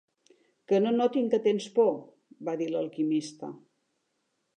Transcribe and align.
"Que 0.69 0.77
no 0.85 0.93
notin 0.95 1.27
que 1.33 1.39
tens 1.43 1.67
por", 1.75 1.93
va 2.47 2.57
dir 2.63 2.71
l'Alquimista. 2.71 3.51